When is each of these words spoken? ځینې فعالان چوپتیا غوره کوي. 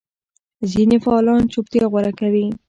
ځینې 0.71 0.97
فعالان 1.03 1.41
چوپتیا 1.53 1.83
غوره 1.91 2.11
کوي. 2.19 2.45